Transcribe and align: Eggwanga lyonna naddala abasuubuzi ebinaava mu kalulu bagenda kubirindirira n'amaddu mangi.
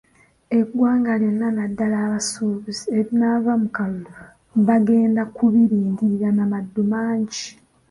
Eggwanga 0.59 1.11
lyonna 1.21 1.47
naddala 1.57 1.97
abasuubuzi 2.05 2.83
ebinaava 2.99 3.51
mu 3.61 3.67
kalulu 3.75 4.13
bagenda 4.67 5.21
kubirindirira 5.35 6.29
n'amaddu 6.33 6.81
mangi. 6.91 7.47